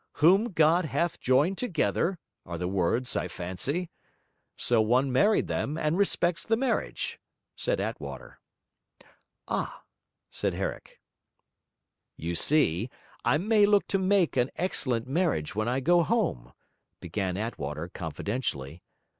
[0.13, 3.91] WHOM GOD HATH JOINED TOGETHER, are the words, I fancy.
[4.57, 7.19] So one married them, and respects the marriage,'
[7.55, 8.39] said Attwater.
[9.47, 9.83] 'Ah!'
[10.31, 10.99] said Herrick.
[12.17, 12.89] 'You see,
[13.23, 16.51] I may look to make an excellent marriage when I go home,'
[16.99, 18.81] began Attwater, confidentially.